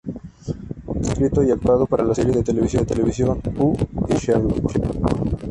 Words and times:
Además 0.89 1.09
ha 1.09 1.11
escrito 1.11 1.43
y 1.43 1.51
actuado 1.51 1.85
para 1.85 2.03
la 2.03 2.15
serie 2.15 2.31
de 2.33 2.41
televisión 2.41 2.81
"Doctor 2.87 3.53
Who" 3.55 3.77
y 4.09 4.15
"Sherlock". 4.15 4.67